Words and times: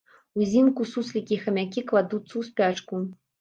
Узімку 0.43 0.87
суслікі 0.93 1.33
і 1.37 1.39
хамякі 1.43 1.85
кладуцца 1.93 2.31
ў 2.31 2.49
спячку. 2.49 3.05